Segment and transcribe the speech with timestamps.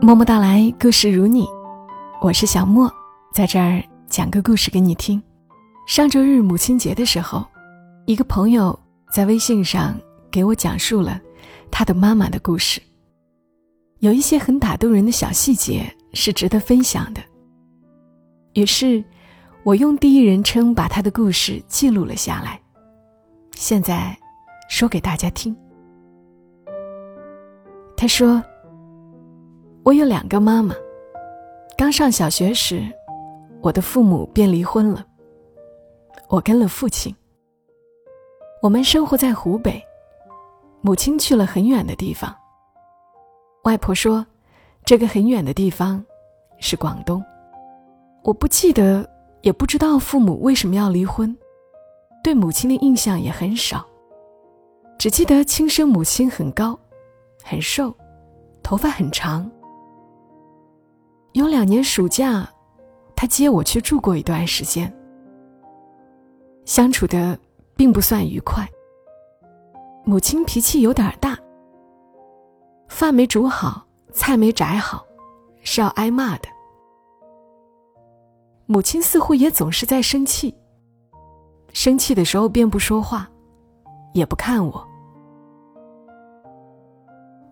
[0.00, 1.44] 默默到来，故事如你，
[2.22, 2.88] 我是小莫，
[3.32, 5.20] 在这儿讲个故事给你听。
[5.88, 7.44] 上周日母亲节的时候，
[8.06, 8.78] 一个朋友
[9.10, 9.98] 在微信上
[10.30, 11.20] 给我讲述了
[11.68, 12.80] 他的妈妈的故事，
[13.98, 17.20] 有一些很打动人的小细节是值得分享的。
[18.54, 19.04] 于是，
[19.64, 22.60] 我用第一人称把他的故事记录了下来，
[23.56, 24.16] 现在
[24.70, 25.54] 说给大家听。
[27.96, 28.40] 他说。
[29.88, 30.74] 我有两个妈妈。
[31.74, 32.86] 刚上小学时，
[33.62, 35.02] 我的父母便离婚了。
[36.28, 37.14] 我跟了父亲。
[38.60, 39.82] 我们生活在湖北，
[40.82, 42.36] 母亲去了很远的地方。
[43.64, 44.26] 外婆说，
[44.84, 46.04] 这个很远的地方
[46.58, 47.24] 是广东。
[48.24, 49.08] 我不记得，
[49.40, 51.34] 也不知道父母为什么要离婚，
[52.22, 53.86] 对母亲的印象也很少，
[54.98, 56.78] 只记得亲生母亲很高，
[57.42, 57.96] 很瘦，
[58.62, 59.50] 头发很长。
[61.38, 62.50] 有两年暑假，
[63.14, 64.92] 他接我去住过一段时间，
[66.64, 67.38] 相处的
[67.76, 68.68] 并不算愉快。
[70.04, 71.38] 母亲脾气有点大，
[72.88, 75.06] 饭没煮好，菜没摘好，
[75.62, 76.48] 是要挨骂的。
[78.66, 80.52] 母亲似乎也总是在生气，
[81.72, 83.30] 生气的时候便不说话，
[84.12, 84.88] 也不看我。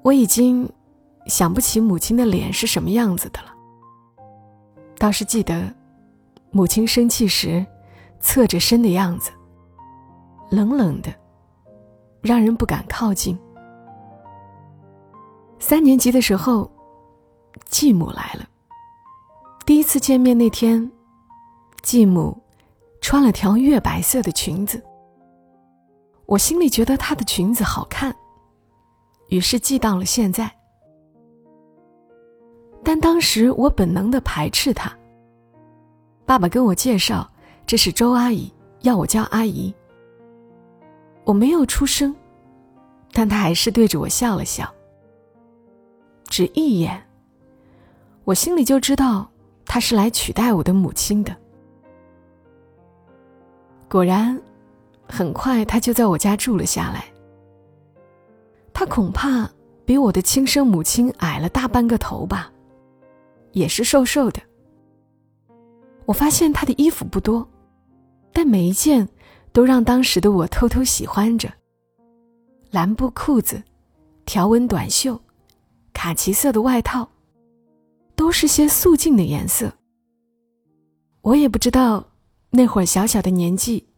[0.03, 0.69] 我已经
[1.27, 3.53] 想不起母亲的脸是什么样子的了。
[4.99, 5.73] 倒是记得，
[6.51, 7.65] 母亲生气时，
[8.19, 9.31] 侧着身的样子，
[10.51, 11.13] 冷冷的，
[12.23, 13.39] 让人不敢靠近。
[15.59, 16.71] 三年级的时候，
[17.67, 18.49] 继母来了。
[19.65, 20.91] 第一次见面那天，
[21.83, 22.37] 继母
[23.01, 24.83] 穿了条月白色的裙子。
[26.25, 28.15] 我心里觉得她的裙子好看，
[29.29, 30.51] 于是记到了现在。
[32.87, 34.97] 但当时我本能的排斥他。
[36.25, 37.29] 爸爸跟我介绍，
[37.67, 38.49] 这是周阿姨，
[38.83, 39.75] 要我叫阿姨。
[41.25, 42.15] 我没有出声，
[43.11, 44.73] 但他还是对着我笑了笑。
[46.29, 47.05] 只一眼，
[48.23, 49.29] 我心里就知道
[49.65, 51.35] 他是来取代我的母亲的。
[53.89, 54.41] 果然，
[55.09, 57.05] 很快他就在我家住了下来。
[58.73, 59.51] 他恐怕
[59.85, 62.53] 比我的亲生母亲矮了大半个头吧。
[63.57, 64.41] 也是瘦瘦的。
[66.05, 67.49] 我发现他的衣服不多，
[68.31, 69.09] 但每一件
[69.51, 71.51] 都让当时的我偷偷喜欢着。
[72.71, 73.63] 蓝布裤子、
[74.27, 75.19] 条纹短袖、
[75.95, 77.09] 卡其色的外套，
[78.15, 79.73] 都是些素净的颜色。
[81.23, 82.07] 我也不知道
[82.51, 83.89] 那会儿小小的年纪，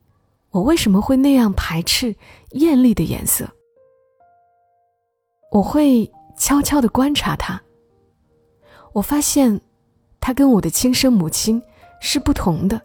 [0.50, 2.14] 我为什么会那样排斥
[2.52, 3.50] 艳丽的颜色。
[5.50, 7.60] 我会悄悄的观察他。
[8.92, 9.60] 我发现，
[10.20, 11.62] 他跟我的亲生母亲
[12.00, 12.80] 是不同的。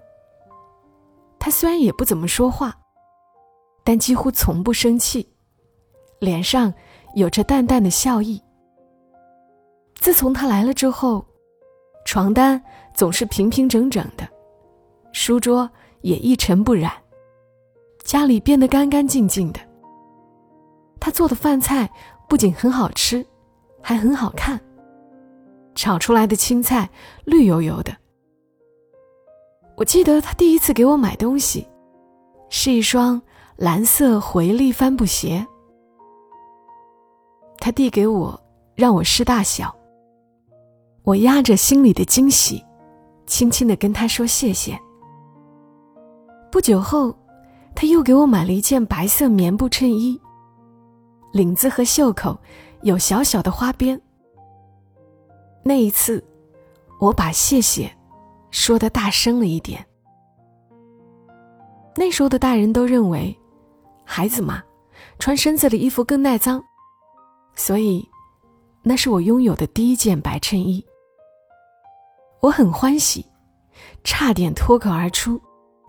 [1.39, 2.75] 他虽然也不怎么说话，
[3.83, 5.27] 但几乎从不生气，
[6.19, 6.73] 脸上
[7.15, 8.41] 有着淡淡的笑意。
[9.95, 11.25] 自从他来了之后，
[12.05, 12.61] 床单
[12.93, 14.27] 总是平平整整的，
[15.11, 15.69] 书桌
[16.01, 16.91] 也一尘不染，
[18.03, 19.59] 家里变得干干净净的。
[20.99, 21.89] 他做的饭菜
[22.29, 23.25] 不仅很好吃，
[23.81, 24.59] 还很好看。
[25.75, 26.89] 炒出来的青菜
[27.25, 27.95] 绿油油的。
[29.75, 31.67] 我记得他第一次给我买东西，
[32.49, 33.21] 是一双
[33.55, 35.45] 蓝色回力帆布鞋。
[37.57, 38.39] 他递给我，
[38.75, 39.73] 让我试大小。
[41.03, 42.63] 我压着心里的惊喜，
[43.25, 44.79] 轻轻的跟他说谢谢。
[46.51, 47.17] 不久后，
[47.73, 50.21] 他又给我买了一件白色棉布衬衣，
[51.31, 52.39] 领子和袖口
[52.83, 53.99] 有小小的花边。
[55.63, 56.23] 那一次，
[56.99, 57.89] 我把谢谢
[58.51, 59.85] 说的大声了一点。
[61.95, 63.35] 那时候的大人都认为，
[64.03, 64.61] 孩子嘛，
[65.19, 66.61] 穿深色的衣服更耐脏，
[67.55, 68.07] 所以，
[68.81, 70.83] 那是我拥有的第一件白衬衣。
[72.41, 73.25] 我很欢喜，
[74.03, 75.39] 差点脱口而出：“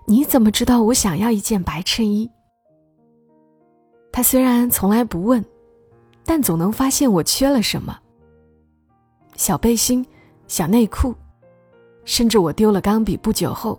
[0.06, 2.30] 你怎么知道我想要一件白衬衣？”
[4.12, 5.44] 他虽然从来不问，
[6.24, 7.98] 但总能发现我缺了什么。
[9.36, 10.04] 小背心、
[10.46, 11.14] 小内裤，
[12.04, 13.78] 甚至我丢了钢笔不久后，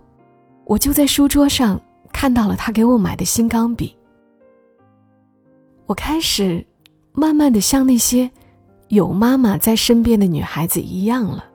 [0.65, 1.79] 我就在书桌上
[2.11, 3.95] 看到了他给我买的新钢笔。
[5.85, 6.65] 我开始
[7.13, 8.29] 慢慢的像那些
[8.87, 11.45] 有妈妈在身边的女孩子一样了。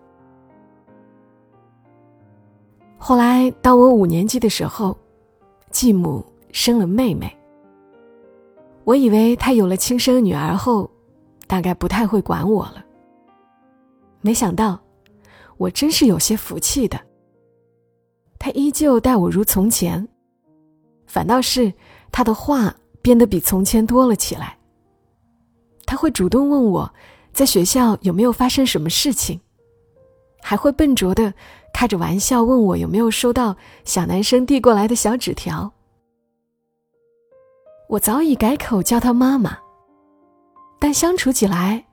[2.97, 4.97] 后来到我五年级的时候，
[5.70, 7.35] 继母生了妹妹。
[8.85, 10.91] 我以为她有了亲生女儿后，
[11.47, 12.85] 大概不太会管我了。
[14.21, 14.81] 没想到，
[15.57, 17.01] 我真是有些福气的。
[18.39, 20.07] 他依旧待我如从前，
[21.07, 21.73] 反倒是
[22.11, 24.57] 他的话变得比从前多了起来。
[25.87, 26.95] 他会主动问我，
[27.33, 29.41] 在学校有没有发生什么事情，
[30.41, 31.35] 还会笨拙的
[31.73, 35.73] 开着玩笑问我有没有收到小男生递过来的小纸条。
[37.89, 39.59] 我早已改口叫她妈妈，
[40.79, 41.85] 但相处起来，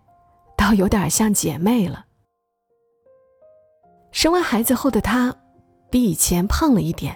[0.56, 2.06] 倒有点像姐妹了。
[4.18, 5.32] 生完孩子后的她，
[5.92, 7.16] 比以前胖了一点，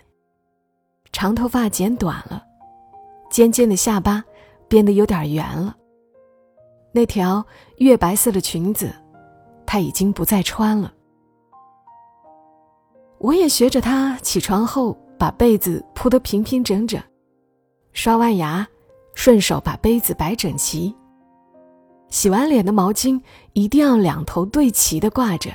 [1.11, 2.43] 长头发剪短了，
[3.31, 4.23] 尖尖的下巴
[4.67, 5.75] 变得有点圆了。
[6.91, 7.43] 那条
[7.77, 8.93] 月白色的裙子，
[9.65, 10.93] 她已经不再穿了。
[13.17, 17.01] 我也学着她起床后把被子铺得平平整整，
[17.93, 18.67] 刷完牙。
[19.15, 20.95] 顺手把杯子摆整齐。
[22.09, 23.19] 洗完脸的毛巾
[23.53, 25.51] 一定要两头对齐的挂着。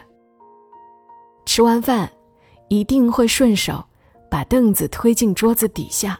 [1.46, 2.10] 吃完饭，
[2.68, 3.82] 一定会顺手
[4.30, 6.18] 把凳子推进桌子底下。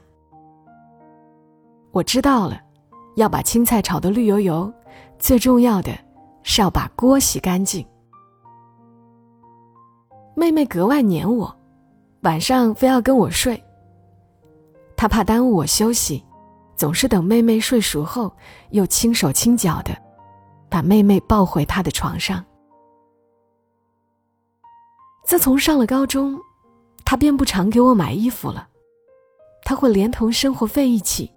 [1.91, 2.59] 我知道了，
[3.17, 4.73] 要把青菜炒得绿油油，
[5.19, 5.93] 最重要的
[6.43, 7.87] 是要把锅洗干净。
[10.35, 11.55] 妹妹格外黏我，
[12.23, 13.63] 晚上非要跟我睡。
[14.97, 16.25] 她怕耽误我休息。
[16.77, 18.31] 总是等妹妹睡熟后，
[18.69, 19.97] 又轻手轻脚的
[20.69, 22.45] 把妹妹抱回她的床上。
[25.27, 26.41] 自从上了高中，
[27.05, 28.69] 他便不常给我买衣服了，
[29.65, 31.29] 他会连同生活费一起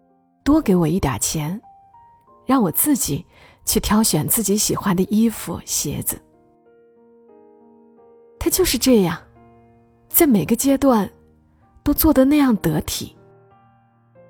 [0.44, 1.60] 多给我一点钱，
[2.46, 3.26] 让我自己
[3.66, 6.22] 去挑选自己喜欢的衣服鞋子。
[8.40, 9.18] 他就是这样，
[10.08, 11.10] 在每个阶段
[11.82, 13.16] 都做得那样得体。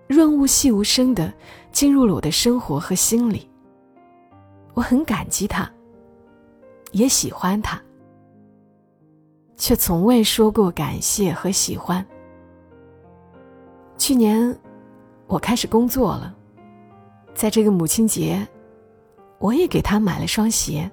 [0.07, 1.31] 润物细无声的
[1.71, 3.47] 进入了我的生活和心里。
[4.73, 5.69] 我很感激他，
[6.91, 7.79] 也喜欢他，
[9.59, 12.03] 却从未说过感谢和喜欢。
[13.97, 14.57] 去年，
[15.27, 16.33] 我开始工作了，
[17.35, 18.47] 在这个母亲节，
[19.37, 20.89] 我也给他买了双鞋。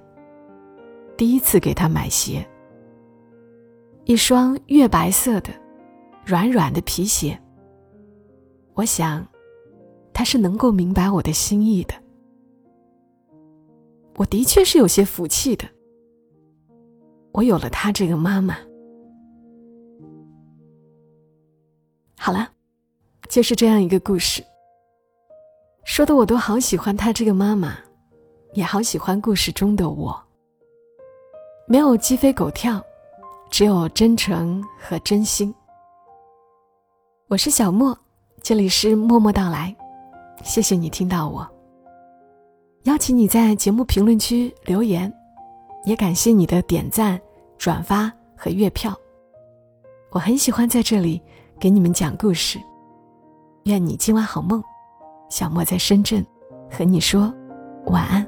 [1.15, 2.45] 第一次给他买鞋，
[4.03, 5.49] 一双月白色的、
[6.25, 7.39] 软软的皮鞋。
[8.73, 9.25] 我想，
[10.13, 11.95] 他是能够明白我的心意的。
[14.17, 15.65] 我的确是有些福气的，
[17.37, 18.57] 我有了他这个妈妈。
[22.17, 22.49] 好了，
[23.29, 24.43] 就是这样一个故事，
[25.85, 27.77] 说的我都好喜欢他这个妈妈，
[28.53, 30.19] 也好喜欢故事中的我。
[31.67, 32.83] 没有鸡飞狗跳，
[33.51, 35.53] 只有真诚和真心。
[37.27, 37.95] 我是小莫。
[38.41, 39.75] 这里是默默到来，
[40.43, 41.47] 谢谢你听到我。
[42.85, 45.13] 邀请你在节目评论区留言，
[45.83, 47.19] 也感谢你的点赞、
[47.57, 48.93] 转发和月票。
[50.11, 51.21] 我很喜欢在这里
[51.59, 52.59] 给你们讲故事。
[53.63, 54.61] 愿你今晚好梦，
[55.29, 56.25] 小莫在深圳
[56.69, 57.33] 和你说
[57.85, 58.26] 晚安。